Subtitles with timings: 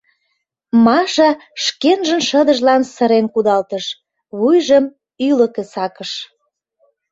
[0.85, 1.29] Маша
[1.63, 3.85] шкенжын шыдыжлан сырен кудалтыш,
[4.37, 4.85] вуйжым
[5.27, 6.11] ӱлыкӧ сакыш.